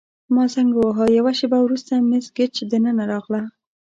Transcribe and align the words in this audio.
ما 0.33 0.43
زنګ 0.53 0.71
وواهه، 0.75 1.05
یوه 1.17 1.31
شیبه 1.39 1.59
وروسته 1.61 1.93
مس 2.09 2.25
ګیج 2.37 2.55
دننه 2.71 3.03
راغله. 3.11 3.41